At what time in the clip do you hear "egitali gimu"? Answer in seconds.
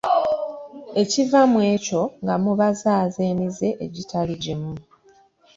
3.85-4.73